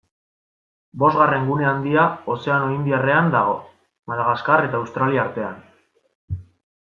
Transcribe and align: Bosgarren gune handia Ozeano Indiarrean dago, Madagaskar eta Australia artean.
Bosgarren 1.01 1.43
gune 1.49 1.67
handia 1.71 2.05
Ozeano 2.35 2.71
Indiarrean 2.77 3.29
dago, 3.37 3.53
Madagaskar 4.13 4.67
eta 4.71 4.81
Australia 4.81 5.23
artean. 5.27 5.61